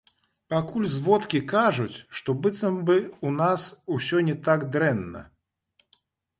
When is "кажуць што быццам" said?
1.51-2.81